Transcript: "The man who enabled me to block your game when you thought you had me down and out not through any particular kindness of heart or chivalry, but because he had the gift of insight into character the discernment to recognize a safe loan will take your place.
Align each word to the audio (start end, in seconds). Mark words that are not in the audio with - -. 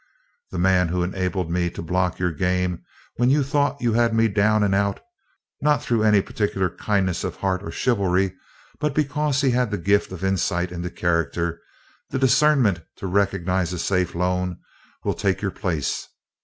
"The 0.49 0.57
man 0.57 0.87
who 0.87 1.03
enabled 1.03 1.51
me 1.51 1.69
to 1.69 1.81
block 1.83 2.17
your 2.17 2.31
game 2.31 2.83
when 3.17 3.29
you 3.29 3.43
thought 3.43 3.79
you 3.83 3.93
had 3.93 4.15
me 4.15 4.27
down 4.29 4.63
and 4.63 4.73
out 4.73 4.99
not 5.61 5.83
through 5.83 6.01
any 6.01 6.23
particular 6.23 6.71
kindness 6.75 7.23
of 7.23 7.35
heart 7.35 7.61
or 7.61 7.69
chivalry, 7.69 8.33
but 8.79 8.95
because 8.95 9.41
he 9.41 9.51
had 9.51 9.69
the 9.69 9.77
gift 9.77 10.11
of 10.11 10.23
insight 10.23 10.71
into 10.71 10.89
character 10.89 11.61
the 12.09 12.17
discernment 12.17 12.81
to 12.95 13.05
recognize 13.05 13.71
a 13.73 13.77
safe 13.77 14.15
loan 14.15 14.57
will 15.03 15.13
take 15.13 15.39
your 15.39 15.51
place. 15.51 16.07